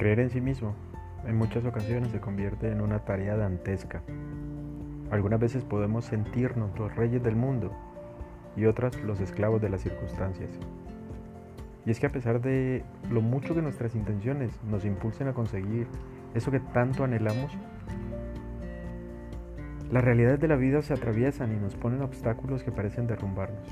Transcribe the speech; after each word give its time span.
Creer 0.00 0.20
en 0.20 0.30
sí 0.30 0.40
mismo 0.40 0.74
en 1.26 1.36
muchas 1.36 1.62
ocasiones 1.66 2.10
se 2.10 2.20
convierte 2.20 2.72
en 2.72 2.80
una 2.80 3.00
tarea 3.00 3.36
dantesca. 3.36 4.00
Algunas 5.10 5.38
veces 5.38 5.62
podemos 5.62 6.06
sentirnos 6.06 6.70
los 6.78 6.96
reyes 6.96 7.22
del 7.22 7.36
mundo 7.36 7.70
y 8.56 8.64
otras 8.64 8.98
los 9.02 9.20
esclavos 9.20 9.60
de 9.60 9.68
las 9.68 9.82
circunstancias. 9.82 10.48
Y 11.84 11.90
es 11.90 12.00
que 12.00 12.06
a 12.06 12.12
pesar 12.12 12.40
de 12.40 12.82
lo 13.10 13.20
mucho 13.20 13.54
que 13.54 13.60
nuestras 13.60 13.94
intenciones 13.94 14.58
nos 14.64 14.86
impulsen 14.86 15.28
a 15.28 15.34
conseguir 15.34 15.86
eso 16.32 16.50
que 16.50 16.60
tanto 16.60 17.04
anhelamos, 17.04 17.52
las 19.92 20.02
realidades 20.02 20.40
de 20.40 20.48
la 20.48 20.56
vida 20.56 20.80
se 20.80 20.94
atraviesan 20.94 21.52
y 21.52 21.60
nos 21.60 21.74
ponen 21.74 22.00
obstáculos 22.00 22.62
que 22.62 22.72
parecen 22.72 23.06
derrumbarnos. 23.06 23.68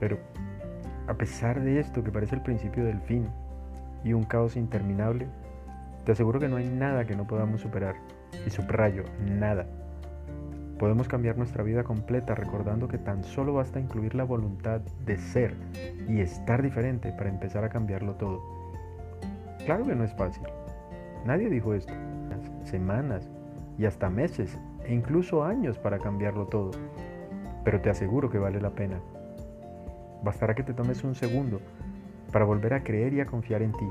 Pero 0.00 0.18
a 1.06 1.14
pesar 1.14 1.62
de 1.62 1.78
esto 1.78 2.02
que 2.02 2.10
parece 2.10 2.34
el 2.34 2.42
principio 2.42 2.84
del 2.84 3.00
fin 3.02 3.28
y 4.04 4.12
un 4.12 4.24
caos 4.24 4.56
interminable, 4.56 5.28
te 6.04 6.12
aseguro 6.12 6.40
que 6.40 6.48
no 6.48 6.56
hay 6.56 6.68
nada 6.68 7.04
que 7.04 7.16
no 7.16 7.26
podamos 7.26 7.60
superar. 7.60 7.94
Y 8.46 8.50
subrayo, 8.50 9.04
nada. 9.20 9.66
Podemos 10.78 11.06
cambiar 11.06 11.38
nuestra 11.38 11.62
vida 11.62 11.84
completa 11.84 12.34
recordando 12.34 12.88
que 12.88 12.98
tan 12.98 13.22
solo 13.22 13.54
basta 13.54 13.78
incluir 13.78 14.16
la 14.16 14.24
voluntad 14.24 14.80
de 15.06 15.16
ser 15.16 15.54
y 16.08 16.20
estar 16.20 16.60
diferente 16.60 17.12
para 17.12 17.30
empezar 17.30 17.62
a 17.62 17.68
cambiarlo 17.68 18.14
todo. 18.14 18.40
Claro 19.64 19.86
que 19.86 19.94
no 19.94 20.02
es 20.02 20.12
fácil. 20.14 20.42
Nadie 21.24 21.48
dijo 21.48 21.74
esto. 21.74 21.92
Semanas 22.64 23.30
y 23.78 23.84
hasta 23.84 24.10
meses 24.10 24.58
e 24.84 24.92
incluso 24.92 25.44
años 25.44 25.78
para 25.78 26.00
cambiarlo 26.00 26.46
todo. 26.46 26.72
Pero 27.64 27.80
te 27.80 27.90
aseguro 27.90 28.28
que 28.28 28.38
vale 28.38 28.60
la 28.60 28.70
pena. 28.70 28.98
Bastará 30.24 30.54
que 30.54 30.64
te 30.64 30.74
tomes 30.74 31.04
un 31.04 31.14
segundo 31.14 31.60
para 32.32 32.44
volver 32.44 32.74
a 32.74 32.82
creer 32.82 33.12
y 33.12 33.20
a 33.20 33.26
confiar 33.26 33.62
en 33.62 33.72
ti. 33.72 33.88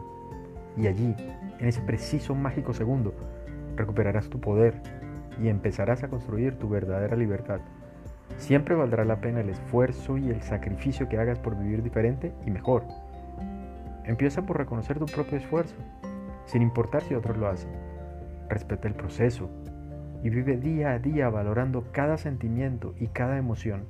Y 0.77 0.87
allí, 0.87 1.15
en 1.59 1.67
ese 1.67 1.81
preciso 1.81 2.35
mágico 2.35 2.73
segundo, 2.73 3.13
recuperarás 3.75 4.29
tu 4.29 4.39
poder 4.39 4.73
y 5.41 5.47
empezarás 5.47 6.03
a 6.03 6.09
construir 6.09 6.57
tu 6.57 6.69
verdadera 6.69 7.15
libertad. 7.15 7.59
Siempre 8.37 8.75
valdrá 8.75 9.05
la 9.05 9.21
pena 9.21 9.41
el 9.41 9.49
esfuerzo 9.49 10.17
y 10.17 10.29
el 10.29 10.41
sacrificio 10.41 11.07
que 11.07 11.17
hagas 11.17 11.39
por 11.39 11.57
vivir 11.57 11.83
diferente 11.83 12.33
y 12.45 12.51
mejor. 12.51 12.83
Empieza 14.05 14.41
por 14.45 14.57
reconocer 14.57 14.97
tu 14.97 15.05
propio 15.05 15.37
esfuerzo, 15.37 15.75
sin 16.45 16.61
importar 16.61 17.03
si 17.03 17.13
otros 17.13 17.37
lo 17.37 17.47
hacen. 17.47 17.69
Respeta 18.49 18.87
el 18.87 18.95
proceso 18.95 19.49
y 20.23 20.29
vive 20.29 20.57
día 20.57 20.91
a 20.91 20.99
día 20.99 21.29
valorando 21.29 21.85
cada 21.91 22.17
sentimiento 22.17 22.93
y 22.99 23.07
cada 23.07 23.37
emoción. 23.37 23.85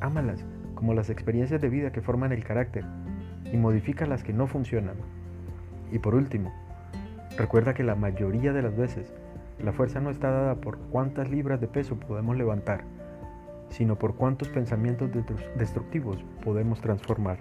Ámalas 0.00 0.44
como 0.74 0.94
las 0.94 1.10
experiencias 1.10 1.60
de 1.60 1.68
vida 1.68 1.90
que 1.90 2.00
forman 2.00 2.32
el 2.32 2.44
carácter 2.44 2.84
y 3.52 3.56
modifica 3.56 4.06
las 4.06 4.22
que 4.22 4.32
no 4.32 4.46
funcionan. 4.46 4.96
Y 5.90 5.98
por 5.98 6.14
último, 6.14 6.52
recuerda 7.36 7.74
que 7.74 7.82
la 7.82 7.94
mayoría 7.94 8.52
de 8.52 8.62
las 8.62 8.76
veces 8.76 9.12
la 9.62 9.72
fuerza 9.72 10.00
no 10.00 10.10
está 10.10 10.30
dada 10.30 10.54
por 10.56 10.78
cuántas 10.78 11.30
libras 11.30 11.60
de 11.60 11.66
peso 11.66 11.96
podemos 11.96 12.36
levantar, 12.36 12.84
sino 13.70 13.96
por 13.96 14.14
cuántos 14.14 14.48
pensamientos 14.48 15.10
destructivos 15.56 16.24
podemos 16.44 16.80
transformar. 16.80 17.38